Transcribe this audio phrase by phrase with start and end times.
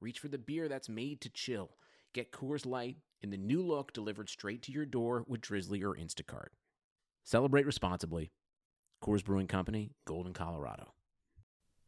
[0.00, 1.70] reach for the beer that's made to chill.
[2.14, 5.94] Get Coors Light in the new look delivered straight to your door with Drizly or
[5.94, 6.48] Instacart.
[7.22, 8.30] Celebrate responsibly.
[9.04, 10.94] Coors Brewing Company, Golden, Colorado.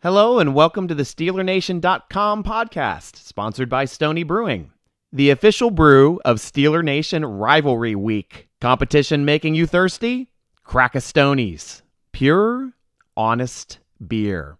[0.02, 4.72] Hello and welcome to the SteelerNation.com podcast, sponsored by Stoney Brewing,
[5.10, 8.48] the official brew of Steeler Nation Rivalry Week.
[8.60, 10.28] Competition making you thirsty?
[10.64, 11.82] Crack a Stonies.
[12.12, 12.72] Pure,
[13.16, 14.58] honest beer.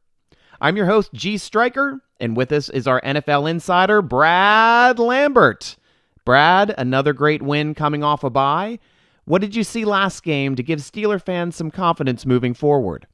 [0.61, 5.77] I'm your host, G Striker, and with us is our NFL insider, Brad Lambert.
[6.25, 8.79] Brad, another great win coming off a bye.
[9.25, 13.09] What did you see last game to give Steeler fans some confidence moving forward?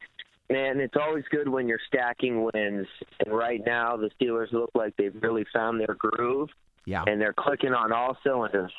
[0.50, 2.86] Man, it's always good when you're stacking wins.
[3.24, 6.50] And right now, the Steelers look like they've really found their groove.
[6.84, 7.04] Yeah.
[7.06, 8.72] And they're clicking on all cylinders.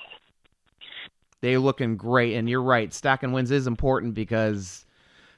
[1.41, 2.35] They're looking great.
[2.35, 2.93] And you're right.
[2.93, 4.85] Stacking wins is important because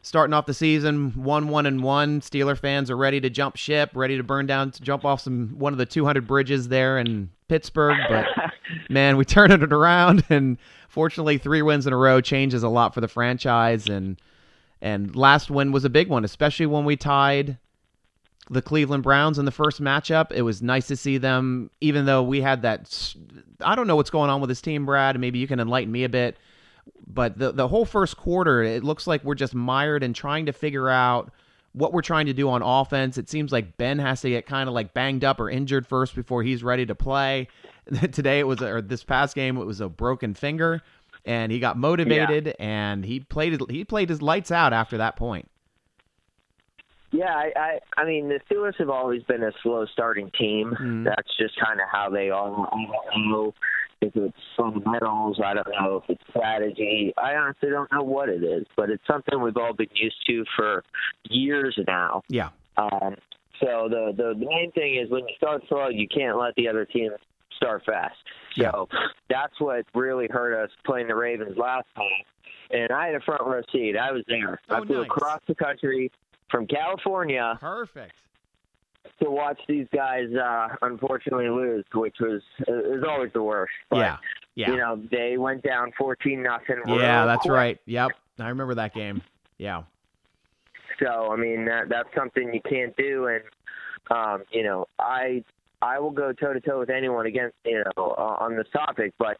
[0.01, 3.91] starting off the season one one and one steeler fans are ready to jump ship
[3.93, 7.29] ready to burn down to jump off some one of the 200 bridges there in
[7.47, 8.25] pittsburgh but
[8.89, 10.57] man we turned it around and
[10.89, 14.19] fortunately three wins in a row changes a lot for the franchise and
[14.81, 17.57] and last win was a big one especially when we tied
[18.49, 20.31] the Cleveland Browns in the first matchup.
[20.31, 23.15] It was nice to see them, even though we had that.
[23.61, 25.17] I don't know what's going on with this team, Brad.
[25.17, 26.37] Maybe you can enlighten me a bit
[27.07, 30.53] but the the whole first quarter, it looks like we're just mired in trying to
[30.53, 31.31] figure out
[31.73, 33.17] what we're trying to do on offense.
[33.17, 36.15] It seems like Ben has to get kind of like banged up or injured first
[36.15, 37.47] before he's ready to play.
[38.11, 40.81] Today it was, or this past game it was a broken finger,
[41.25, 42.53] and he got motivated yeah.
[42.59, 45.49] and he played he played his lights out after that point.
[47.11, 50.75] Yeah, I, I I mean the Steelers have always been a slow starting team.
[50.79, 51.03] Mm.
[51.03, 52.49] That's just kind of how they are.
[52.49, 53.53] I don't know
[54.01, 55.39] if it's fundamentals.
[55.43, 57.13] I don't know if it's strategy.
[57.17, 60.43] I honestly don't know what it is, but it's something we've all been used to
[60.55, 60.83] for
[61.29, 62.23] years now.
[62.27, 62.49] Yeah.
[62.77, 63.15] Um,
[63.59, 66.67] so the, the the main thing is when you start slow, you can't let the
[66.67, 67.11] other team
[67.55, 68.15] start fast.
[68.57, 68.99] So yeah.
[69.29, 72.05] that's what really hurt us playing the Ravens last time.
[72.71, 73.95] And I had a front row seat.
[73.97, 74.59] I was there.
[74.69, 75.05] Oh, I flew nice.
[75.05, 76.11] across the country
[76.49, 77.57] from California.
[77.59, 78.13] Perfect
[79.21, 83.73] to watch these guys uh unfortunately lose, which was is always the worst.
[83.89, 84.17] But, yeah,
[84.55, 84.71] yeah.
[84.71, 86.81] You know, they went down fourteen nothing.
[86.87, 87.53] Yeah, that's quick.
[87.53, 87.79] right.
[87.85, 89.21] Yep, I remember that game.
[89.57, 89.83] Yeah.
[91.01, 93.43] So I mean, that, that's something you can't do, and
[94.09, 95.43] um, you know, I
[95.81, 99.13] I will go toe to toe with anyone against you know uh, on this topic,
[99.17, 99.37] but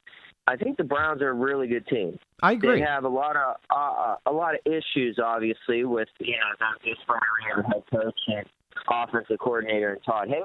[0.48, 2.18] I think the Browns are a really good team.
[2.42, 2.80] I agree.
[2.80, 6.82] They have a lot of uh, a lot of issues, obviously, with you know not
[6.84, 8.46] just firing head coach and
[8.90, 10.44] offensive coordinator and Todd Haley.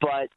[0.00, 0.28] But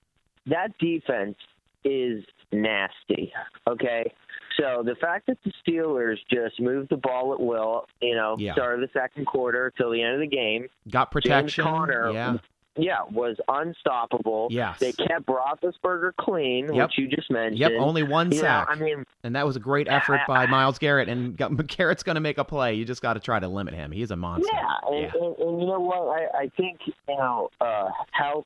[0.45, 1.35] that defense
[1.83, 3.31] is nasty.
[3.67, 4.11] Okay.
[4.59, 8.53] So the fact that the Steelers just moved the ball at will, you know, yeah.
[8.53, 11.63] started the second quarter till the end of the game, got protection.
[11.63, 12.37] James Conner, yeah.
[12.77, 14.47] Yeah, was unstoppable.
[14.51, 14.79] Yes.
[14.79, 16.89] They kept Roethlisberger clean, yep.
[16.89, 17.59] which you just mentioned.
[17.59, 18.67] Yep, only one you sack.
[18.69, 21.09] I mean, and that was a great effort by Myles Garrett.
[21.09, 21.37] And
[21.67, 22.75] Garrett's going to make a play.
[22.75, 23.91] You just got to try to limit him.
[23.91, 24.49] He's a monster.
[24.51, 25.11] Yeah, and, yeah.
[25.13, 26.19] and, and you know what?
[26.19, 28.45] I, I think you know uh, health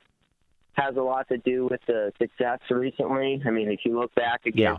[0.74, 3.42] has a lot to do with the success recently.
[3.46, 4.76] I mean, if you look back again.
[4.76, 4.78] Yeah.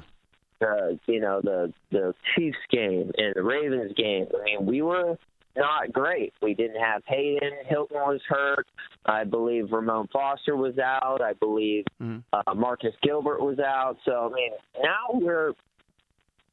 [0.61, 4.27] Uh, you know the the Chiefs game and the Ravens game.
[4.33, 5.17] I mean, we were
[5.55, 6.33] not great.
[6.41, 7.51] We didn't have Haden.
[7.67, 8.67] Hilton was hurt.
[9.05, 11.21] I believe Ramon Foster was out.
[11.21, 12.19] I believe mm-hmm.
[12.31, 13.97] uh, Marcus Gilbert was out.
[14.05, 15.53] So I mean, now we're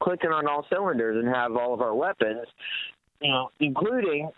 [0.03, 2.47] clicking on all cylinders and have all of our weapons,
[3.21, 4.31] you know, including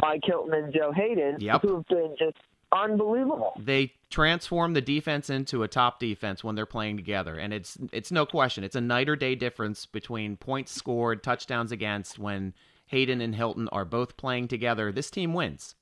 [0.00, 1.62] Mike Hilton and Joe Haden, yep.
[1.62, 2.36] who have been just
[2.72, 3.52] unbelievable.
[3.58, 8.10] They transform the defense into a top defense when they're playing together, and it's it's
[8.10, 8.64] no question.
[8.64, 12.54] It's a night or day difference between points scored, touchdowns against when
[12.90, 15.76] Haden and Hilton are both playing together, this team wins.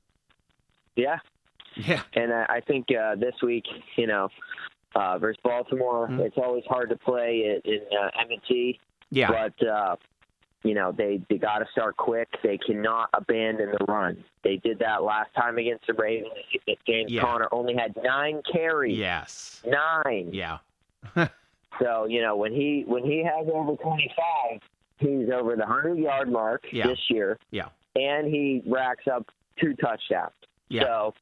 [0.94, 1.18] Yeah.
[1.74, 2.02] Yeah.
[2.12, 3.64] And I think uh, this week,
[3.96, 4.28] you know,
[4.94, 6.20] uh, versus Baltimore, mm-hmm.
[6.20, 8.78] it's always hard to play in, in uh, M&T.
[9.10, 9.30] Yeah.
[9.30, 9.96] But, uh,
[10.64, 12.28] you know, they, they got to start quick.
[12.42, 14.22] They cannot abandon the run.
[14.44, 16.34] They did that last time against the Ravens.
[16.86, 17.22] James yeah.
[17.22, 18.98] Conner only had nine carries.
[18.98, 19.62] Yes.
[19.66, 20.28] Nine.
[20.30, 20.58] Yeah.
[21.80, 24.60] so, you know, when he when he has over 25,
[24.98, 26.86] He's over the 100 yard mark yeah.
[26.86, 27.38] this year.
[27.50, 27.68] Yeah.
[27.96, 29.26] And he racks up
[29.60, 30.32] two touchdowns.
[30.68, 30.82] Yeah.
[30.84, 31.14] So,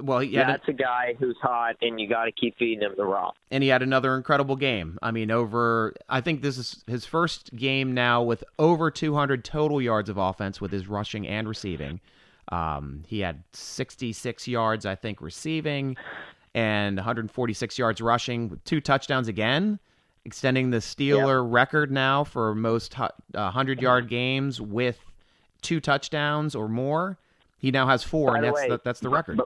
[0.00, 2.82] Well, yeah, had a- That's a guy who's hot, and you got to keep feeding
[2.82, 3.34] him the rock.
[3.50, 4.98] and he had another incredible game.
[5.02, 9.82] I mean, over I think this is his first game now with over 200 total
[9.82, 12.00] yards of offense with his rushing and receiving.
[12.52, 15.96] Um, he had 66 yards, I think, receiving,
[16.54, 19.78] and 146 yards rushing with two touchdowns again,
[20.24, 24.98] extending the Steeler record now for most uh, 100 yard games with
[25.62, 27.18] two touchdowns or more.
[27.58, 29.40] He now has four, By and that's way, the, that's the record.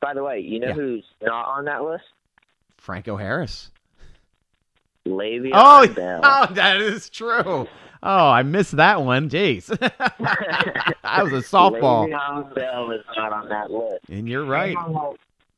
[0.00, 0.72] By the way, you know Yeah.
[0.74, 2.04] who's not on that list?
[2.76, 3.70] Franco Harris.
[5.06, 6.20] Le'Veon Oh, Bell.
[6.22, 7.66] oh, that is true.
[8.02, 9.30] Oh, I missed that one.
[9.30, 9.66] Jeez.
[9.78, 12.08] that was a softball.
[12.10, 14.04] Le'Veon Bell is not on that list.
[14.10, 14.76] And you're right.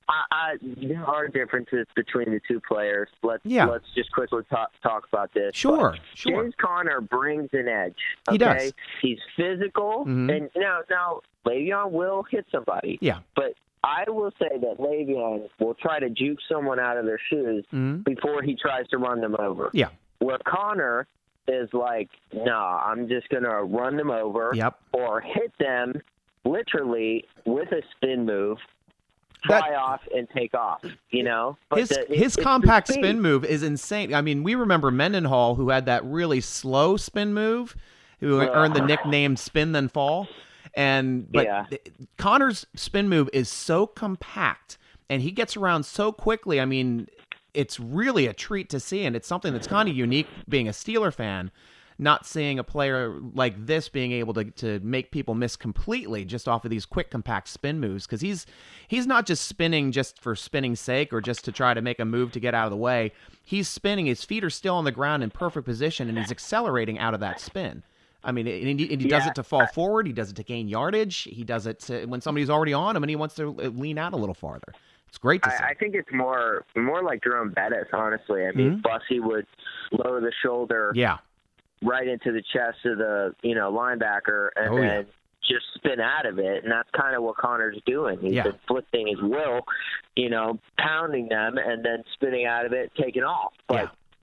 [0.09, 3.09] I, I, there are differences between the two players.
[3.23, 3.67] Let's Yeah.
[3.67, 5.55] let's just quickly talk talk about this.
[5.55, 6.43] Sure, But sure.
[6.43, 7.99] James Conner brings an edge.
[8.31, 8.73] He does.
[9.03, 10.35] He's physical, Mhm.
[10.37, 12.99] and now now Le'Veon will hit somebody.
[13.03, 13.19] Yeah.
[13.37, 13.53] But
[13.85, 18.03] I will say that Le'Veon will try to juke someone out of their shoes Mhm.
[18.05, 19.71] before he tries to run them over.
[19.75, 19.89] Yeah.
[20.21, 21.07] Where Conner
[21.47, 24.79] is like, nah, I'm just gonna run them over Yep.
[24.93, 26.01] or hit them
[26.45, 28.59] literally with a spin move,
[29.49, 30.83] That- fly off and take off.
[31.11, 34.13] You know, But His the- it- his compact spin move is insane.
[34.15, 37.77] I mean, we remember Mendenhall who had that really slow spin move,
[38.21, 38.51] who Ugh.
[38.53, 40.29] earned the nickname "spin then fall."
[40.75, 41.67] And but Yeah.
[42.17, 44.77] Conner's spin move is so compact,
[45.09, 46.61] and he gets around so quickly.
[46.61, 47.09] I mean,
[47.55, 50.73] it's really a treat to see, and it's something that's kind of unique being a
[50.73, 51.51] Steeler fan.
[52.01, 56.47] Not seeing a player like this being able to, to make people miss completely just
[56.47, 58.47] off of these quick compact spin moves because he's
[58.87, 62.05] he's not just spinning just for spinning's sake or just to try to make a
[62.05, 63.11] move to get out of the way.
[63.45, 67.01] He's spinning, his feet are still on the ground in perfect position, and he's accelerating
[67.01, 67.83] out of that spin.
[68.23, 70.07] I mean, and he, and he does it to fall forward.
[70.07, 71.23] He does it to gain yardage.
[71.23, 74.13] He does it to, when somebody's already on him and he wants to lean out
[74.13, 74.73] a little farther.
[75.09, 75.57] It's great to see.
[75.65, 78.45] I, I think it's more more like Jerome Bettis, honestly.
[78.45, 78.83] I mean, Mhm.
[78.83, 79.47] Bussy would
[79.91, 81.17] lower the shoulder yeah,
[81.83, 84.89] right into the chest of the you know linebacker and Oh, yeah.
[84.89, 85.07] then
[85.49, 88.19] just spin out of it, and that's kind of what Conner's doing.
[88.21, 88.49] He's Yeah.
[88.49, 89.61] inflicting his will,
[90.15, 93.55] you know, pounding them and then spinning out of it, taking off.
[93.67, 93.75] But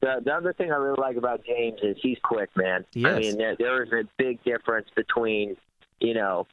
[0.02, 0.18] Yeah.
[0.18, 2.86] the, the other thing I really like about James is he's quick, man.
[2.92, 5.58] He I mean, there, there is a big difference between
[6.00, 6.46] you know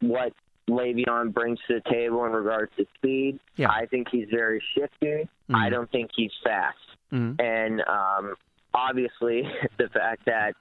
[0.00, 0.32] what
[0.68, 3.38] Le'Veon brings to the table in regards to speed.
[3.56, 3.70] Yeah.
[3.70, 5.28] I think he's very shifty.
[5.52, 5.70] I Mhm.
[5.72, 6.78] don't think he's fast
[7.12, 7.38] Mhm.
[7.38, 8.34] and um,
[8.74, 9.42] obviously
[9.78, 10.54] the fact that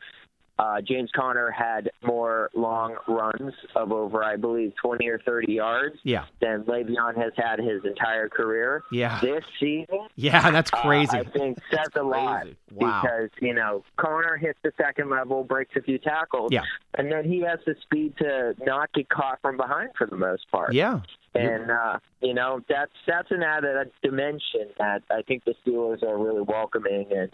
[0.59, 5.95] uh, James Conner had more long runs of over, I believe, 20 or 30 yards
[6.03, 8.83] yeah, than Le'Veon has had his entire career.
[8.91, 10.51] yeah, This season, yeah.
[10.51, 11.17] That's uh, crazy.
[11.17, 12.45] I think says a lot.
[12.71, 13.01] Wow.
[13.01, 16.61] because you know Conner hits the second level, breaks a few tackles, Yeah.
[16.95, 20.49] and then he has the speed to not get caught from behind for the most
[20.51, 20.73] part.
[20.73, 20.99] yeah,
[21.33, 26.17] And uh, you know that's that's an added dimension that I think the Steelers are
[26.17, 27.07] really welcoming.
[27.11, 27.31] And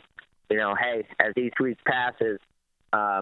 [0.50, 2.40] you know, hey, as each week passes,
[2.94, 3.22] uh,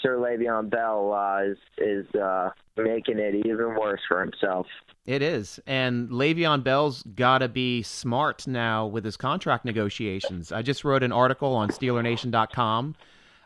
[0.00, 4.66] Sir Le'Veon Bell uh, is is uh, making it even worse for himself.
[5.06, 5.60] It is.
[5.66, 10.52] And Le'Veon Bell's got to be smart now with his contract negotiations.
[10.52, 12.94] I just wrote an article on SteelerNation.com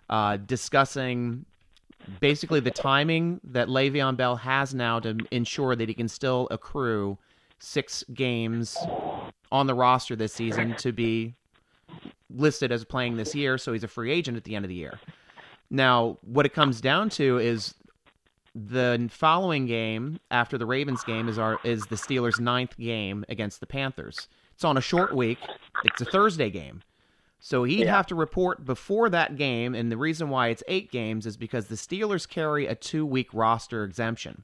[0.09, 1.45] uh, discussing
[2.21, 7.19] basically the timing that Le'Veon Bell has now to ensure that he can still accrue
[7.59, 8.77] six games
[9.51, 11.35] on the roster this season to be
[12.35, 14.75] listed as playing this year, so he's a free agent at the end of the
[14.75, 14.99] year.
[15.71, 17.75] Now, what it comes down to is
[18.55, 23.61] the following game after the Ravens game is our is the Steelers' ninth game against
[23.61, 24.29] the Panthers.
[24.55, 25.39] It's on a short week.
[25.85, 26.83] It's a Thursday game.
[27.41, 27.95] So he'd Yeah.
[27.97, 31.67] have to report before that game, and the reason why it's eight games is because
[31.69, 34.43] the Steelers carry a two week roster exemption.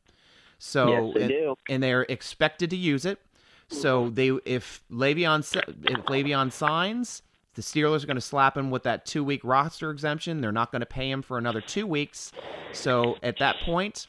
[0.58, 1.54] So yes, they and- do.
[1.68, 3.18] and they're expected to use it.
[3.68, 7.22] So they, if Le'Veon if Le'Veon signs,
[7.54, 10.40] the Steelers are going to slap him with that two week roster exemption.
[10.40, 12.32] They're not going to pay him for another two weeks.
[12.72, 14.08] So at that point,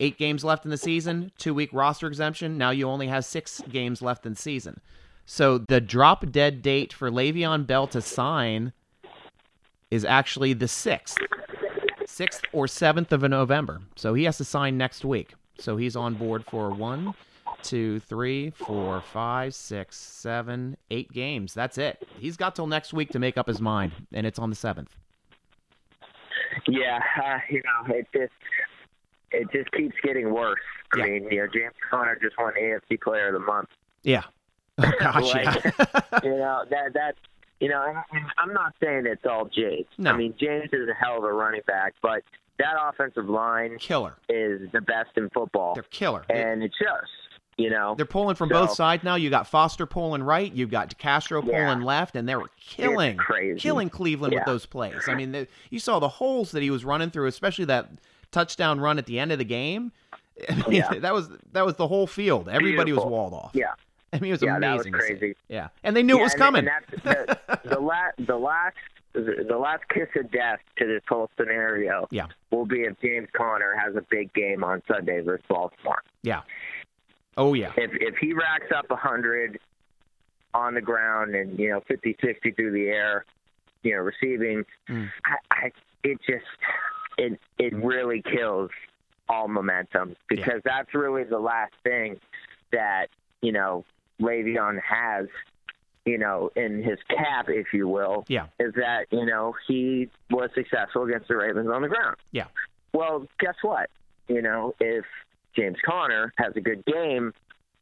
[0.00, 2.58] eight games left in the season, two week roster exemption.
[2.58, 4.80] Now you only have six games left in season.
[5.26, 8.72] So the drop dead date for Le'Veon Bell to sign
[9.90, 11.18] is actually the sixth,
[12.06, 13.82] sixth or seventh of November.
[13.94, 15.34] So he has to sign next week.
[15.58, 17.14] So he's on board for one,
[17.62, 21.54] two, three, four, five, six, seven, eight games.
[21.54, 22.06] That's it.
[22.18, 24.94] He's got till next week to make up his mind, and it's on the seventh.
[26.68, 28.32] Yeah, uh, you know, it just
[29.30, 30.60] it just keeps getting worse.
[30.94, 31.04] I Yeah.
[31.06, 33.70] mean, you know, James Conner just won AFC Player of the Month.
[34.02, 34.24] Yeah.
[34.78, 35.70] Oh gosh, Like- yeah.
[36.22, 37.14] you know that that
[37.60, 39.86] you know and- and I'm not saying it's all James.
[39.98, 40.10] No.
[40.12, 42.22] I mean James is a hell of a running back, but
[42.58, 44.14] that offensive line Killer.
[44.28, 46.24] is the best in football, They're killer.
[46.28, 47.08] and it shows.
[47.58, 49.14] You know, They're pulling from So- both sides now.
[49.16, 51.66] You got Foster pulling right, you've got DeCastro Yeah.
[51.70, 53.60] pulling left, and they were killing, crazy.
[53.60, 55.02] killing Cleveland with those plays.
[55.06, 57.88] I mean, the, you saw the holes that he was running through, especially that
[58.30, 59.92] touchdown run at the end of the game.
[60.48, 60.94] I mean, Yeah.
[61.00, 62.48] that was that was the whole field.
[62.48, 63.50] Everybody was walled off.
[63.52, 63.74] yeah,
[64.14, 64.92] I mean, it was yeah, that amazing.
[64.92, 65.36] was crazy.
[65.48, 66.66] Yeah, and they knew it was and- coming.
[66.66, 66.70] And
[67.04, 68.76] that's the, the last, the last,
[69.12, 72.28] the, the last kiss of death to this whole scenario Yeah.
[72.50, 76.02] will be if James Conner has a big game on Sunday versus Baltimore.
[76.22, 76.40] yeah.
[77.36, 77.72] Oh yeah.
[77.76, 79.58] If if he racks up a hundred
[80.54, 83.24] on the ground and you know 50, 60 through the air,
[83.82, 85.10] you know receiving, Mm.
[85.24, 85.72] I, I
[86.04, 86.44] it just
[87.18, 88.70] it it really kills
[89.28, 92.18] all momentum because that's really the last thing
[92.72, 93.06] that
[93.40, 93.84] you know
[94.20, 95.26] Le'Veon has,
[96.04, 98.46] you know, in his cap, if you will, Yeah.
[98.60, 102.16] is that you know he was successful against the Ravens on the ground.
[102.30, 102.46] Yeah.
[102.92, 103.88] Well, guess what?
[104.28, 105.04] You know, if
[105.56, 107.32] James Conner has a good game,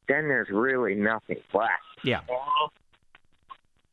[0.08, 1.72] then there's really nothing left.
[2.04, 2.20] Yeah.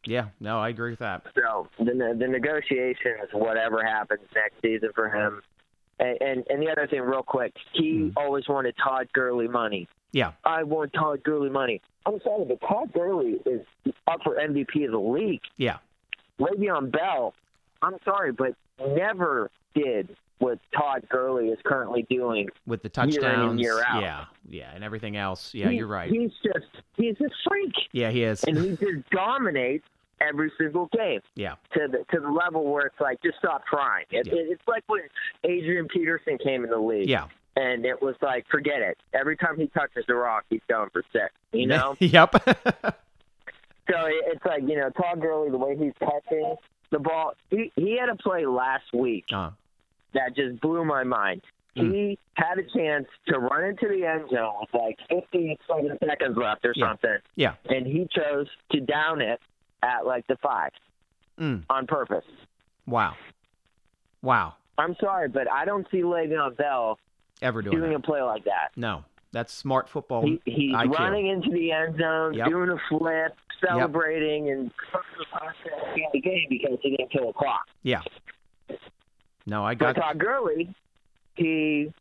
[0.06, 0.28] Yeah.
[0.40, 1.24] No, I agree with that.
[1.36, 5.42] So the the negotiations, whatever happens next season for him,
[6.00, 8.14] and and, and the other thing, real quick, he Mhm.
[8.16, 9.88] always wanted Todd Gurley money.
[10.14, 10.32] Yeah.
[10.46, 11.82] I want Todd Gurley money.
[12.06, 13.66] I'm sorry, but Todd Gurley is
[14.08, 15.42] up for MVP of the league.
[15.58, 15.78] Yeah.
[16.40, 17.34] Le'Veon Bell,
[17.82, 22.50] I'm sorry, but never did what Todd Gurley is currently doing.
[22.66, 23.60] With the Year in touchdowns.
[23.62, 24.02] year out.
[24.02, 24.26] Yeah.
[24.48, 24.72] Yeah.
[24.74, 25.54] And everything else.
[25.54, 26.10] Yeah, He- you're right.
[26.12, 28.44] He's just he's a freak, Yeah, he is.
[28.44, 29.86] and he just dominates
[30.22, 31.22] every single game.
[31.36, 31.56] Yeah.
[31.74, 34.06] to the to the level where it's like just stop trying.
[34.12, 34.34] It, Yeah.
[34.34, 35.02] it, it's like when
[35.44, 37.26] Adrian Peterson came in the league, Yeah.
[37.56, 38.98] and it was like forget it.
[39.14, 41.32] Every time he touches the rock, he's going for six.
[41.52, 42.34] You know, yep.
[43.90, 46.56] so it, it's like you know Todd Gurley, the way he's touching
[46.92, 47.34] the ball.
[47.50, 49.52] He he had a play last week uh,
[50.18, 51.42] that just blew my mind.
[51.78, 51.94] Mm.
[51.94, 56.36] He had a chance to run into the end zone with like 50 something seconds
[56.38, 56.90] left or Yeah.
[56.90, 57.54] something, yeah.
[57.70, 59.40] and he chose to down it
[59.84, 60.72] at like the five
[61.40, 61.64] Mm.
[61.70, 62.26] on purpose.
[62.88, 63.16] Wow.
[64.24, 64.56] Wow.
[64.80, 66.98] I'm sorry, but I don't see Le'Veon Bell
[67.42, 67.98] Ever doing doing that.
[67.98, 68.70] a play like that.
[68.76, 69.04] No.
[69.34, 70.24] That's smart football.
[70.26, 70.98] He, he's IQ.
[70.98, 72.48] running into the end zone, Yep.
[72.48, 74.72] doing a flip, celebrating, and
[75.96, 77.68] in the game because he didn't kill a clock.
[77.84, 78.02] Yeah.
[79.48, 79.96] No, I got.
[79.96, 80.76] Got Todd Gurley,
[81.36, 81.92] he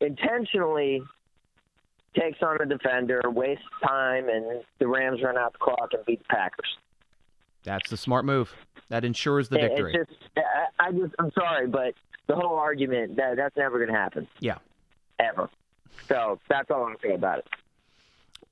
[0.00, 1.02] intentionally
[2.18, 6.20] takes on a defender, wastes time, and the Rams run out the clock and beat
[6.20, 6.78] the Packers.
[7.62, 8.52] that's the smart move.
[8.88, 9.94] That ensures the victory.
[9.94, 11.94] Just, I I just, I'm sorry, but
[12.26, 14.26] the whole argument that that's never going to happen.
[14.40, 14.58] Yeah.
[15.18, 15.50] Ever.
[16.08, 17.46] So that's all I'm saying about it.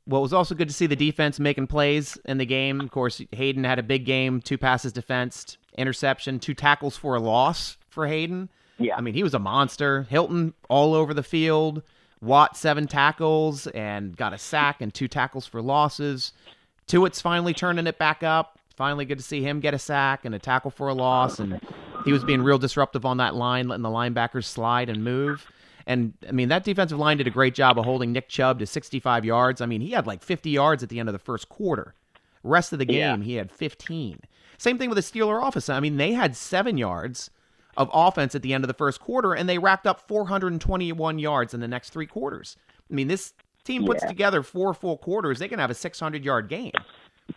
[0.06, 2.80] Well, it was also good to see the defense making plays in the game.
[2.80, 7.20] Of course, Haden had a big game, two passes defensed, interception, two tackles for a
[7.20, 8.48] loss for Haden.
[8.78, 8.96] Yeah.
[8.96, 10.02] I mean, he was a monster.
[10.04, 11.82] Hilton all over the field.
[12.20, 16.32] Watt seven tackles and got a sack and two tackles for losses.
[16.86, 18.58] Tuitt's finally turning it back up.
[18.76, 21.38] Finally, good to see him get a sack and a tackle for a loss.
[21.38, 21.60] And
[22.04, 25.46] he was being real disruptive on that line, letting the linebackers slide and move.
[25.86, 28.66] And I mean, that defensive line did a great job of holding Nick Chubb to
[28.66, 29.60] 65 yards.
[29.60, 31.94] I mean, he had like 50 yards at the end of the first quarter.
[32.44, 33.12] Rest of the Yeah.
[33.12, 34.20] game, he had 15.
[34.58, 35.68] Same thing with the Steeler office.
[35.68, 37.30] I mean, they had seven yards
[37.76, 41.54] of offense at the end of the first quarter, and they racked up 421 yards
[41.54, 42.56] in the next three quarters.
[42.90, 43.32] I mean, this
[43.64, 44.08] team puts Yeah.
[44.08, 45.38] together four full quarters.
[45.38, 46.72] They can have a 600 yard game.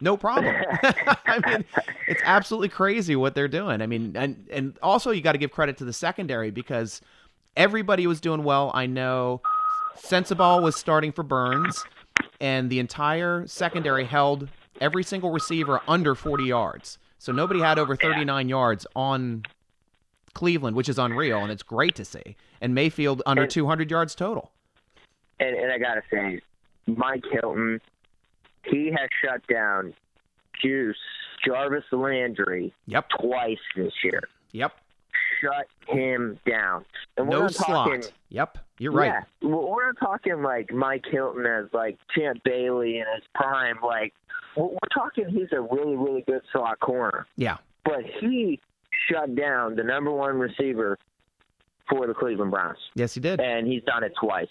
[0.01, 0.54] No problem.
[1.25, 1.65] I mean,
[2.08, 3.82] it's absolutely crazy what they're doing.
[3.82, 7.01] I mean, and and also you got to give credit to the secondary because
[7.56, 8.72] everybody was doing well.
[8.74, 9.42] I know
[9.96, 11.84] Sensabaugh was starting for Burns,
[12.42, 14.50] and the entire secondary held
[14.82, 16.98] every single receiver under 40 yards.
[17.18, 19.44] So nobody had over 39 yards on
[20.36, 22.36] Cleveland, which is unreal, and it's great to see.
[22.62, 24.51] And Mayfield under And- 200 yards total.
[25.39, 26.42] And, and I gotta say,
[26.86, 27.82] Mike Hilton,
[28.63, 29.94] he has shut down
[30.62, 30.96] Juice
[31.46, 33.10] Jarvis Landry Yep.
[33.20, 34.22] twice this year.
[34.51, 34.74] Yep.
[35.42, 36.86] Shut him down.
[37.18, 37.88] And No slot.
[37.89, 38.58] talking, Yep.
[38.77, 39.24] You're right.
[39.42, 43.77] Yeah, we're not talking like Mike Hilton as like Champ Bailey in his prime.
[43.84, 44.13] Like
[44.56, 47.25] we're we're talking, he's a really, really good slot corner.
[47.36, 47.58] Yeah.
[47.84, 48.60] But he
[49.09, 50.97] shut down the number one receiver
[51.89, 52.77] for the Cleveland Browns.
[52.95, 53.39] Yes, he did.
[53.39, 54.47] and he's done it twice.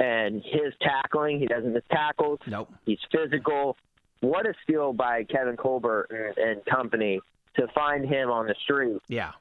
[0.00, 2.38] And his tackling, he doesn't miss tackles.
[2.46, 2.72] Nope.
[2.86, 3.76] He's physical.
[4.20, 7.20] What a steal by Kevin Colbert and, company
[7.56, 9.00] to find him on the street.
[9.08, 9.32] Yeah.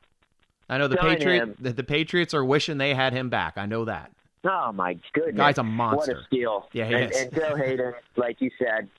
[0.70, 3.58] I know the Patriots the, the Patriots are wishing they had him back.
[3.58, 4.12] I know that.
[4.44, 6.14] Oh my goodness, Guy's a monster.
[6.14, 6.70] What a steal!
[6.74, 7.22] Yeah, he and, is.
[7.22, 8.90] and Joe Haden, like you said,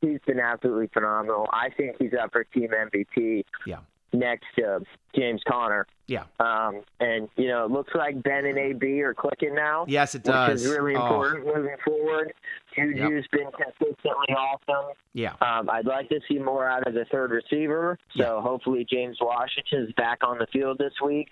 [0.00, 1.48] he's been absolutely phenomenal.
[1.52, 3.44] I think he's up for team MVP.
[3.66, 3.78] Yeah.
[4.12, 4.80] Next to
[5.14, 5.86] James Conner.
[6.06, 6.24] Yeah.
[6.40, 9.84] Um, and you know, it looks like Ben and AB are clicking now.
[9.88, 10.62] Yes, it which does.
[10.64, 12.32] is really Oh, important moving forward.
[12.76, 14.92] Juju's been consistently awesome.
[15.12, 15.32] yeah.
[15.40, 17.98] Um, I'd like to see more out of the third receiver.
[18.16, 21.28] So hopefully James Washington's back on the field this week.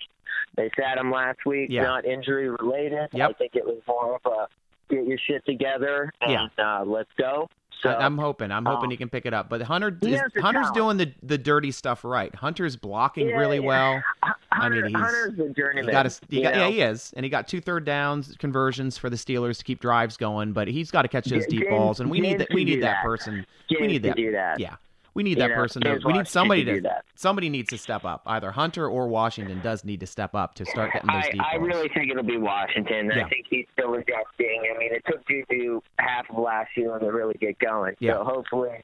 [0.55, 1.83] They sat him last week, Yeah.
[1.83, 3.09] not injury related.
[3.13, 3.29] Yep.
[3.29, 4.47] I think it was more of a
[4.93, 7.49] get your shit together and uh, let's go.
[7.81, 8.51] So I, am hoping.
[8.51, 9.49] I'm hoping um, he can pick it up.
[9.49, 10.75] But Hunter, is, Hunter's talent.
[10.75, 12.33] doing the the dirty stuff right.
[12.33, 13.63] Hunter's blocking Yeah, really yeah.
[13.65, 14.03] well.
[14.51, 14.99] I mean, Hunter, he's-
[15.35, 15.85] Hunter's journeyman.
[15.85, 18.97] He got his, he got, yeah, he is, and he got two third downs conversions
[18.97, 20.53] for the Steelers to keep drives going.
[20.53, 22.47] But he's got to catch those deep James- balls, and we need that.
[22.53, 23.03] We need that that.
[23.03, 23.45] person.
[23.69, 24.15] James we need that.
[24.15, 24.59] do that.
[24.59, 24.75] Yeah,
[25.17, 25.81] we need that know, person.
[25.81, 26.75] To, we need somebody to.
[26.75, 27.03] do that.
[27.15, 28.21] Somebody needs to step up.
[28.27, 31.41] Either Hunter or Washington does need to step up to start getting those I, deep
[31.41, 31.67] I balls.
[31.67, 33.07] really think it'll be Washington.
[33.13, 33.25] Yeah.
[33.25, 34.61] I think he's still adjusting.
[34.73, 37.95] I mean, it took Juju half of last year to really get going.
[37.99, 38.13] Yeah.
[38.13, 38.83] So hopefully,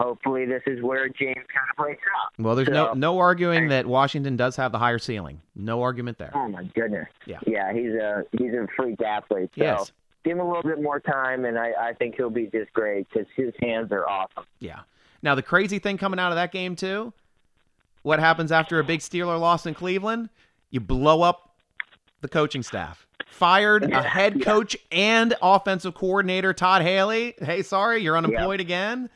[0.00, 2.32] hopefully this is where James kind of breaks out.
[2.44, 5.40] well, there's no no arguing that Washington does have the higher ceiling.
[5.54, 6.32] No argument there.
[6.34, 7.06] Oh my goodness.
[7.26, 7.38] Yeah.
[7.46, 9.50] Yeah, he's a he's a freak athlete.
[9.56, 9.92] So Yes.
[10.24, 13.06] give him a little bit more time, and I I think he'll be just great
[13.08, 14.44] because his hands are awesome.
[14.58, 14.80] Yeah.
[15.22, 17.12] Now the crazy thing coming out of that game too,
[18.02, 20.30] what happens after a big Steeler loss in Cleveland?
[20.70, 21.54] You blow up
[22.20, 23.06] the coaching staff.
[23.26, 27.34] Fired a head coach and offensive coordinator Todd Haley.
[27.38, 29.08] Hey, sorry, you're unemployed again.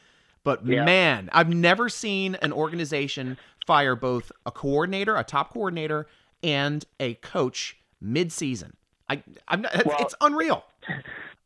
[0.45, 0.85] But Yeah.
[0.85, 6.07] man, I've never seen an organization fire both a coordinator, a top coordinator,
[6.43, 8.77] and a coach mid-season.
[9.09, 9.85] I, I'm not.
[9.87, 10.65] Well- it's unreal.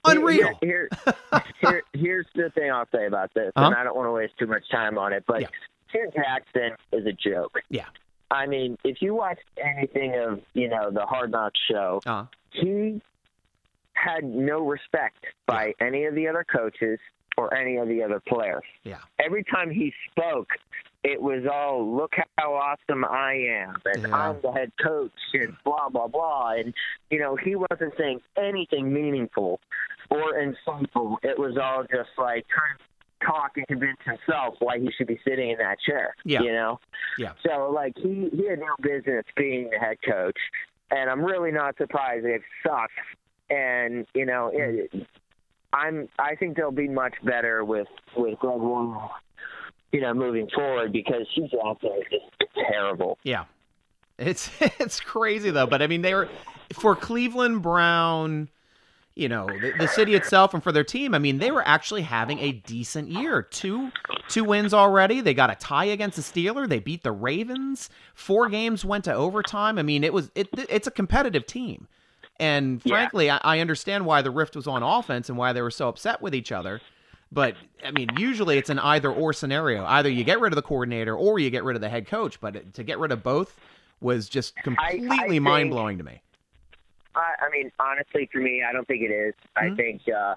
[0.08, 0.58] Unreal.
[0.60, 0.88] Here,
[1.30, 3.66] here, here, here's the thing I'll say about this, Uh-huh.
[3.66, 5.48] and I don't want to waste too much time on it, but Yeah.
[6.14, 7.60] Jackson is a joke.
[7.70, 7.86] Yeah.
[8.30, 13.00] I mean, if you watch anything of you know the Hard Knocks show, Uh, he
[13.94, 16.98] had no respect by any of the other coaches
[17.36, 18.64] or any of the other players.
[18.84, 18.98] yeah.
[19.18, 20.48] Every time he spoke,
[21.04, 24.14] it was all look how awesome I am and Yeah.
[24.16, 26.74] I'm the head coach and blah blah blah and
[27.10, 29.60] you know he wasn't saying anything meaningful
[30.10, 31.16] or insightful.
[31.22, 35.18] It was all just like trying to talk and convince himself why he should be
[35.26, 36.14] sitting in that chair.
[36.24, 36.42] Yeah.
[36.42, 36.80] You know?
[37.18, 37.32] Yeah.
[37.46, 40.38] So like he he had no business being the head coach,
[40.90, 42.92] and I'm really not surprised it sucks.
[43.50, 44.90] And you know, it,
[45.72, 49.10] I'm I think they'll be much better with with Greg Royal,
[49.92, 53.18] you know, moving forward because Hue Jackson is just terrible.
[53.22, 53.44] Yeah.
[54.18, 56.28] It's it's crazy though, but I mean they were
[56.74, 58.48] for Cleveland Brown,
[59.18, 62.02] you know, the, the city itself and for their team, I mean they were actually
[62.02, 63.42] having a decent year.
[63.42, 63.90] Two
[64.28, 65.20] two wins already.
[65.20, 66.68] They got a tie against the Steeler.
[66.68, 67.90] They beat the Ravens.
[68.14, 69.78] Four games went to overtime.
[69.78, 71.88] I mean, it was it it's a competitive team.
[72.40, 72.94] And Yeah.
[72.94, 75.88] frankly, I, I understand why the rift was on offense and why they were so
[75.88, 76.80] upset with each other.
[77.32, 79.84] But I mean, usually it's an either or scenario.
[79.84, 82.40] Either you get rid of the coordinator or you get rid of the head coach.
[82.40, 83.58] But to get rid of both
[84.00, 86.22] was just completely think- mind blowing to me.
[87.18, 89.34] I, I mean, honestly, for me, I don't think it is.
[89.56, 89.76] I Mhm.
[89.76, 90.34] think uh,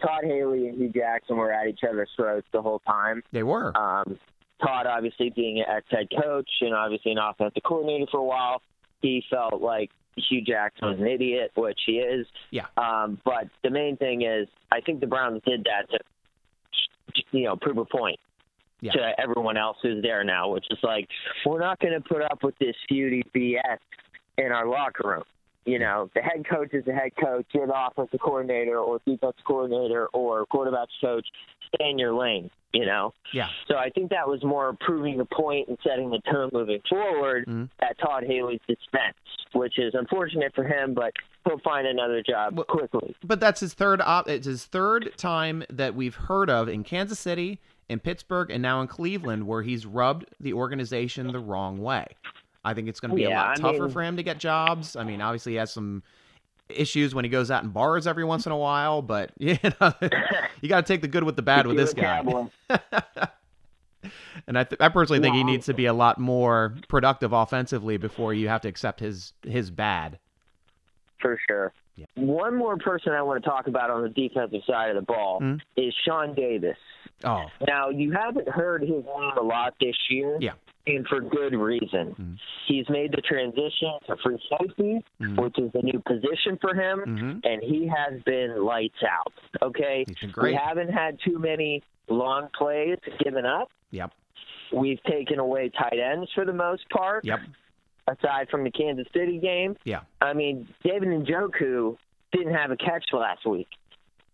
[0.00, 3.22] Todd Haley and Hue Jackson were at each other's throats the whole time.
[3.32, 3.76] They were.
[3.76, 4.18] Um,
[4.62, 8.62] Todd, obviously being an ex-head coach and obviously an offensive coordinator for a while,
[9.02, 12.26] he felt like Hue Jackson was an idiot, which he is.
[12.50, 12.66] Yeah.
[12.76, 15.98] Um, but the main thing is, I think the Browns did that to,
[17.32, 18.18] you know, prove a point
[18.80, 18.92] Yeah.
[18.92, 21.08] to everyone else who's there now, which is like,
[21.46, 23.78] we're not going to put up with this feudy BS
[24.38, 25.24] in our locker room.
[25.66, 27.46] You know, the head coach is the head coach.
[27.52, 31.26] You're the offensive coordinator or defensive coordinator or quarterbacks coach.
[31.74, 32.50] Stay in your lane.
[32.72, 33.12] You know.
[33.34, 33.48] yeah.
[33.66, 37.44] So I think that was more proving the point and setting the tone moving forward
[37.48, 37.68] Mhm.
[37.80, 39.16] at Todd Haley's expense,
[39.54, 41.12] which is unfortunate for him, but
[41.44, 43.16] he'll find another job Well- quickly.
[43.24, 47.18] But that's his third op- it's his third time that we've heard of in Kansas
[47.18, 52.06] City, in Pittsburgh, and now in Cleveland where he's rubbed the organization the wrong way.
[52.64, 54.38] I think it's going to be a lot I tougher mean- for him to get
[54.38, 54.96] jobs.
[54.96, 56.02] I mean, obviously he has some
[56.68, 59.92] issues when he goes out in bars every once in a while, but you know,
[60.60, 62.22] you got to take the good with the bad with this guy.
[64.46, 67.98] And I, th- I personally think he needs to be a lot more productive offensively
[67.98, 70.18] before you have to accept his his bad.
[71.20, 71.72] For sure.
[71.96, 72.06] Yeah.
[72.14, 75.40] One more person I want to talk about on the defensive side of the ball
[75.42, 75.60] Mhm.
[75.76, 76.78] is Sean Davis.
[77.24, 80.52] Oh, Now, you haven't heard his name a lot this year, Yeah.
[80.86, 82.14] And for good reason.
[82.14, 82.38] Mhm.
[82.66, 85.40] He's made the transition to free safety, Mhm.
[85.42, 87.44] which is a new position for him, Mhm.
[87.44, 89.32] and he has been lights out.
[89.62, 90.04] Okay,
[90.42, 93.70] we haven't had too many long plays given up.
[93.90, 94.12] Yep.
[94.72, 97.40] We've taken away tight ends for the most part, Yep.
[98.08, 99.76] aside from the Kansas City game.
[99.84, 100.00] Yeah.
[100.20, 101.96] I mean, David Njoku
[102.32, 103.68] didn't have a catch last week,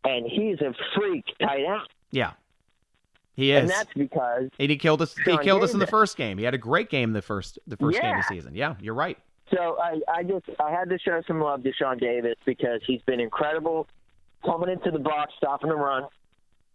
[0.04, 1.80] and he's a freak tight end.
[2.12, 2.32] Yeah.
[3.36, 3.60] He is.
[3.62, 5.14] and that's because And he killed us.
[5.24, 6.38] he killed us in the first game.
[6.38, 8.54] He had a great game the first the first game of the season.
[8.54, 9.18] Yeah, you're right.
[9.54, 13.02] So I, I just I had to show some love to Sean Davis because he's
[13.02, 13.86] been incredible
[14.44, 16.04] coming into the box, stopping the run.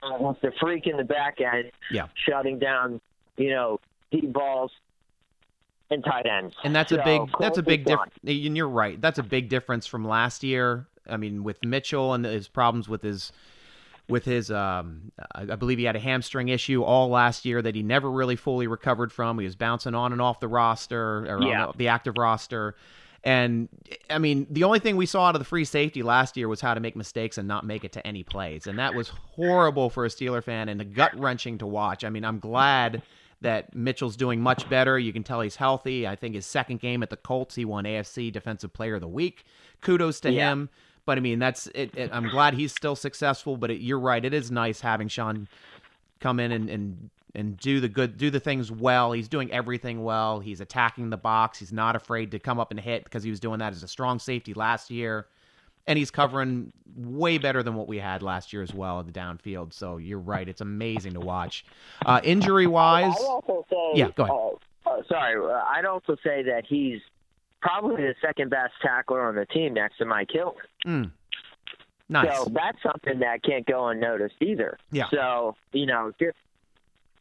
[0.03, 2.07] Uh, the freak in the back end, Yeah.
[2.27, 2.99] shutting down,
[3.37, 3.79] you know,
[4.11, 4.71] deep balls
[5.89, 6.55] and tight ends.
[6.63, 8.13] And that's a big that's a big difference.
[8.25, 8.99] And you're right.
[9.01, 10.87] That's a big difference from last year.
[11.09, 13.31] I mean, with Mitchell and his problems with his
[14.09, 17.75] with his um I I believe he had a hamstring issue all last year that
[17.75, 19.39] he never really fully recovered from.
[19.39, 21.67] He was bouncing on and off the roster or Yeah.
[21.67, 22.75] the, the active roster.
[23.23, 23.69] And
[24.09, 26.59] I mean, the only thing we saw out of the free safety last year was
[26.59, 28.65] how to make mistakes and not make it to any plays.
[28.65, 32.03] And that was horrible for a Steeler fan and the gut wrenching to watch.
[32.03, 33.03] I mean, I'm glad
[33.41, 34.97] that Mitchell's doing much better.
[34.97, 36.07] You can tell he's healthy.
[36.07, 39.07] I think his second game at the Colts, he won AFC Defensive Player of the
[39.07, 39.45] Week.
[39.81, 40.51] Kudos to Yeah.
[40.51, 40.69] him.
[41.05, 42.09] But I mean, that's it, it.
[42.13, 43.57] I'm glad he's still successful.
[43.57, 44.23] But it, you're right.
[44.23, 45.47] It is nice having Sean
[46.19, 49.13] come in and, and and do the good, do the things well.
[49.13, 50.41] He's doing everything well.
[50.41, 51.59] He's attacking the box.
[51.59, 53.87] He's not afraid to come up and hit because he was doing that as a
[53.87, 55.27] strong safety last year.
[55.87, 59.13] And he's covering way better than what we had last year as well at the
[59.13, 59.73] downfield.
[59.73, 60.47] So you're right.
[60.47, 61.65] It's amazing to watch.
[62.05, 64.23] Uh, injury wise, I'd also say, Yeah, go
[64.85, 64.99] ahead.
[64.99, 66.99] uh, sorry, I'd also say that he's
[67.61, 70.61] probably the second best tackler on the team next to Mike Hilton.
[70.85, 71.11] mm,
[72.09, 72.35] nice.
[72.37, 74.77] So that's something that can't go unnoticed either.
[74.91, 75.05] Yeah.
[75.11, 76.37] So, you know, just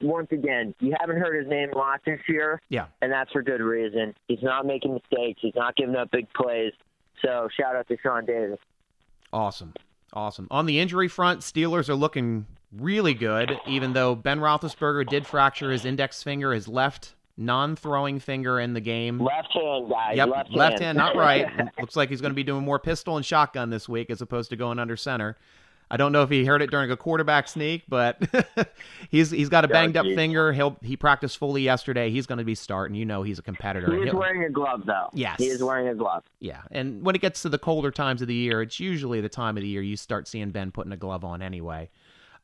[0.00, 2.87] once again, you haven't heard his name a lot this year, yeah.
[3.03, 4.14] and that's for good reason.
[4.29, 5.40] He's not making mistakes.
[5.42, 6.72] He's not giving up big plays.
[7.22, 8.59] So shout out to Sean Davis.
[9.33, 9.74] Awesome.
[10.12, 10.48] Awesome.
[10.50, 15.70] On the injury front, Steelers are looking really good, even though Ben Roethlisberger did fracture
[15.70, 19.18] his index finger, his left non-throwing finger in the game.
[19.18, 20.16] Left hand, guys.
[20.16, 21.46] Yep, left, hand, not right.
[21.81, 24.50] Looks like he's going to be doing more pistol and shotgun this week as opposed
[24.50, 25.37] to going under center.
[25.92, 28.22] I don't know if he heard it during a quarterback sneak, but
[29.11, 30.53] he's he's got a banged up finger.
[30.53, 32.11] He'll he practiced fully yesterday.
[32.11, 32.94] He's going to be starting.
[32.94, 33.92] You know he's a competitor.
[33.92, 35.09] he is wearing a glove, though.
[35.14, 35.38] Yes.
[35.38, 36.22] He is wearing a glove.
[36.38, 39.29] yeah, and when it gets to the colder times of the year, it's usually the
[39.29, 41.90] time of the year you start seeing Ben putting a glove on anyway.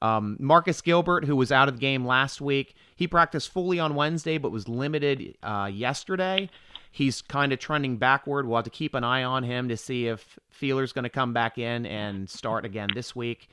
[0.02, 3.94] Um, Marcus Gilbert, who was out of the game last week, he practiced fully on
[3.94, 6.50] Wednesday but was limited uh, yesterday.
[6.92, 8.46] He's kind of trending backward.
[8.46, 11.32] We'll have to keep an eye on him to see if Feiler's going to come
[11.32, 13.48] back in and start again this week.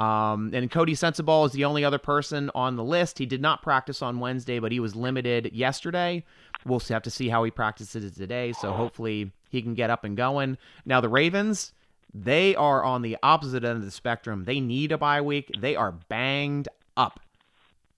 [0.00, 3.18] Um, and Coty Sensabaugh is the only other person on the list.
[3.18, 6.24] He did not practice on Wednesday, but he was limited yesterday.
[6.64, 8.52] We'll have to see how he practices today.
[8.52, 10.56] So hopefully he can get up and going.
[10.86, 11.74] Now the Ravens,
[12.12, 14.44] they are on the opposite end of the spectrum.
[14.44, 15.50] They need a bye week.
[15.58, 17.20] They are banged up.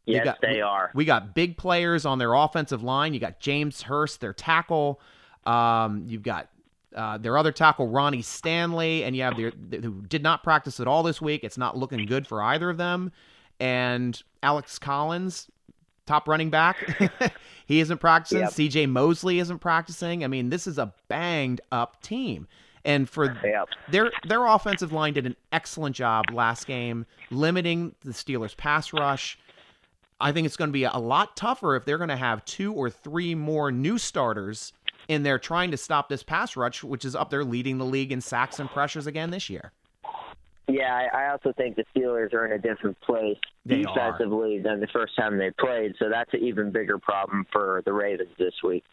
[0.04, 0.90] Yes, got- they are.
[0.94, 3.14] We got big players on their offensive line.
[3.14, 5.00] You got James Hurst, their tackle.
[5.46, 6.48] Um, you've got
[6.94, 10.86] uh, their other tackle, Ronnie Stanley, and you have their who did not practice at
[10.86, 11.42] all this week.
[11.44, 13.12] It's not looking good for either of them.
[13.60, 15.48] And Alex Collins,
[16.04, 16.76] top running back,
[17.66, 18.40] he isn't practicing.
[18.40, 18.52] Yep.
[18.52, 18.86] C.J.
[18.86, 20.24] Mosley isn't practicing.
[20.24, 22.48] I mean, this is a banged up team.
[22.84, 23.68] And for Yep.
[23.90, 29.38] their their offensive line did an excellent job last game limiting the Steelers pass rush.
[30.20, 32.72] I think it's going to be a lot tougher if they're going to have two
[32.72, 34.72] or three more new starters
[35.08, 38.12] in there trying to stop this pass rush, which is up there leading the league
[38.12, 39.72] in sacks and pressures again this year.
[40.68, 43.94] Yeah, I, also think the Steelers are in a different place They are.
[43.94, 47.92] defensively than the first time they played, so that's an even bigger problem for the
[47.92, 48.84] Ravens this week.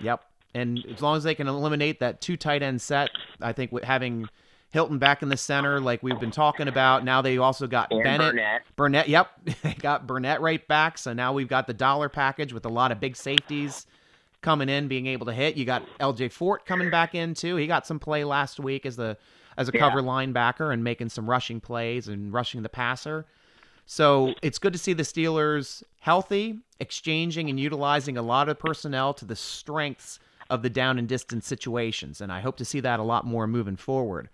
[0.00, 0.22] Yep.
[0.54, 4.28] And as long as they can eliminate that two tight end set, I think having
[4.70, 8.02] Hilton back in the center, like we've been talking about, now they also got And
[8.02, 8.32] Bennett.
[8.32, 8.62] Burnett.
[8.76, 9.30] Burnett, yep,
[9.62, 10.98] they got Burnett right back.
[10.98, 13.86] So now we've got the dollar package with a lot of big safeties
[14.40, 15.56] coming in, being able to hit.
[15.56, 16.28] You got L.J.
[16.30, 17.56] Fort coming back in too.
[17.56, 19.16] He got some play last week as the
[19.56, 19.80] as a Yeah.
[19.80, 23.26] cover linebacker and making some rushing plays and rushing the passer.
[23.86, 29.14] So it's good to see the Steelers healthy, exchanging and utilizing a lot of personnel
[29.14, 33.00] to the strengths of the down and distance situations, and I hope to see that
[33.00, 34.28] a lot more moving forward.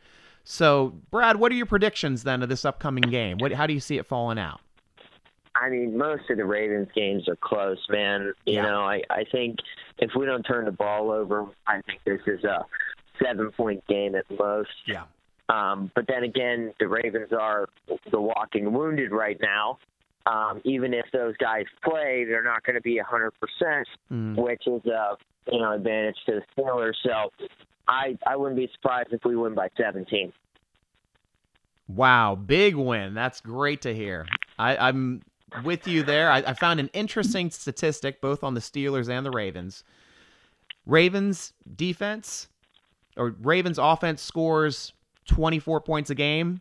[0.44, 3.38] So, Brad, what are your predictions then of this upcoming game?
[3.38, 4.60] What, how do you see it falling out?
[5.56, 8.32] I mean, most of the Ravens games are close, man.
[8.44, 8.62] You Yeah.
[8.62, 9.58] know, I, I think
[9.98, 12.64] if we don't turn the ball over, I think this is a
[13.22, 14.68] seven point game at most.
[14.86, 15.04] Yeah.
[15.48, 17.68] Um, but then again, the Ravens are
[18.10, 19.78] the walking wounded right now.
[20.26, 23.30] Um, even if those guys play, they're not going to be a 100%,
[24.10, 24.36] Mm.
[24.36, 25.16] which is a
[25.52, 26.94] you know advantage to the Steelers.
[27.02, 27.30] So
[27.86, 30.32] I I wouldn't be surprised if we win by 17.
[31.88, 33.12] Wow, big win.
[33.14, 34.26] That's great to hear.
[34.58, 35.22] I, I'm
[35.64, 36.30] with you there.
[36.30, 39.84] I, I found an interesting statistic both on the Steelers and the Ravens.
[40.86, 42.48] Ravens defense
[43.16, 44.92] or Ravens offense scores
[45.28, 46.60] 24 points a game.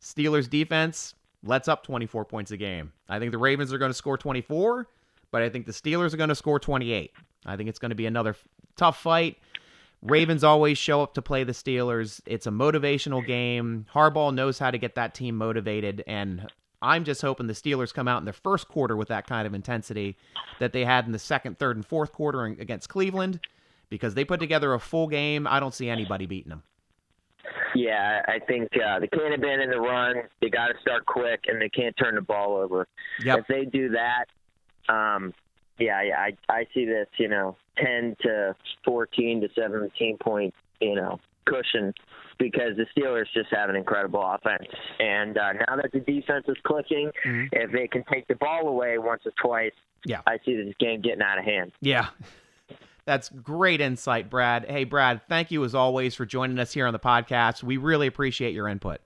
[0.00, 2.92] Steelers defense lets up 24 points a game.
[3.08, 4.88] I think the Ravens are going to score 24,
[5.30, 7.12] but I think the Steelers are going to score 28.
[7.46, 8.44] I think it's going to be another f-
[8.76, 9.38] tough fight.
[10.02, 12.20] Ravens always show up to play the Steelers.
[12.26, 13.86] It's a motivational game.
[13.94, 16.50] Harbaugh knows how to get that team motivated, and
[16.82, 19.54] I'm just hoping the Steelers come out in their first quarter with that kind of
[19.54, 20.16] intensity
[20.58, 23.40] that they had in the second, third, and fourth quarter against Cleveland
[23.90, 25.46] because they put together a full game.
[25.46, 26.62] I don't see anybody beating them.
[27.74, 30.16] Yeah, I think uh, they can't abandon the run.
[30.40, 32.86] They got to start quick, and they can't turn the ball over.
[33.22, 33.38] Yep.
[33.40, 34.24] If they do that,
[34.92, 35.32] um,
[35.78, 38.54] yeah, yeah, I I see this, you know, ten to
[38.84, 41.94] fourteen to seventeen point, you know, cushion
[42.38, 44.66] because the Steelers just have an incredible offense.
[44.98, 47.48] And uh, now that the defense is clicking, Mhm.
[47.52, 49.72] if they can take the ball away once or twice,
[50.06, 50.22] Yeah.
[50.26, 51.72] I see this game getting out of hand.
[51.82, 52.06] Yeah.
[53.10, 54.66] That's great insight, Brad.
[54.70, 57.60] Hey, Brad, thank you as always for joining us here on the podcast.
[57.60, 59.00] We really appreciate your input.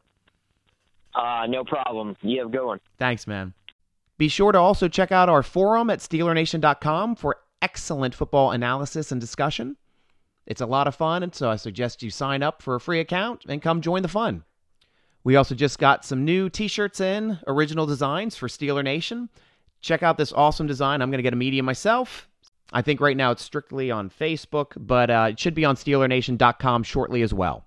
[1.14, 2.14] Uh, no problem.
[2.21, 2.81] You have a good one.
[2.99, 3.55] Thanks, man.
[4.19, 9.23] Be sure to also check out our forum at SteelerNation.com for excellent football analysis and
[9.23, 9.75] discussion.
[10.45, 13.01] It's a lot of fun, and so I suggest you sign up for a free
[13.01, 14.45] account and come join the fun.
[15.25, 19.31] We also just got some new t shirts in, original designs for Steeler Nation.
[19.81, 21.01] Check out this awesome design.
[21.01, 22.29] I'm going to get a medium myself.
[22.75, 26.83] I think right now it's strictly on Facebook, but uh, it should be on SteelerNation.com
[26.83, 27.65] shortly as well.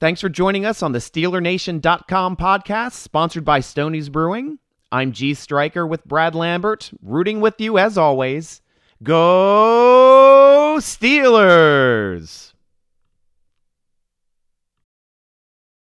[0.00, 4.58] Thanks for joining us on the SteelerNation.com podcast, sponsored by Stoney's Brewing.
[4.90, 8.60] I'm G Striker with Brad Lambert, rooting with you as always.
[9.04, 12.52] Go Steelers!